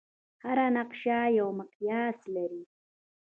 [0.43, 2.63] هره نقشه یو مقیاس لري.